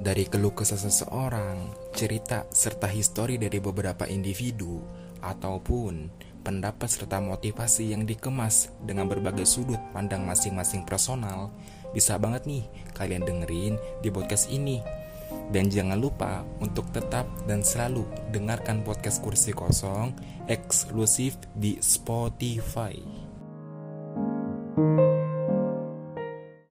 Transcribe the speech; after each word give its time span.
Dari 0.00 0.24
keluh 0.24 0.56
kesah 0.56 0.80
seseorang, 0.80 1.76
cerita 1.92 2.48
serta 2.48 2.88
histori 2.88 3.36
dari 3.36 3.60
beberapa 3.60 4.08
individu, 4.08 4.80
ataupun 5.20 6.08
pendapat 6.40 6.88
serta 6.88 7.20
motivasi 7.20 7.92
yang 7.92 8.08
dikemas 8.08 8.72
dengan 8.80 9.04
berbagai 9.12 9.44
sudut 9.44 9.76
pandang 9.92 10.24
masing-masing 10.24 10.88
personal, 10.88 11.52
bisa 11.92 12.16
banget 12.16 12.48
nih 12.48 12.64
kalian 12.96 13.28
dengerin 13.28 13.76
di 14.00 14.08
podcast 14.08 14.48
ini. 14.48 14.80
Dan 15.52 15.68
jangan 15.68 16.00
lupa 16.00 16.48
untuk 16.64 16.88
tetap 16.96 17.28
dan 17.44 17.60
selalu 17.60 18.08
dengarkan 18.32 18.80
podcast 18.80 19.20
kursi 19.20 19.52
kosong 19.52 20.16
eksklusif 20.48 21.36
di 21.52 21.76
Spotify. 21.84 22.96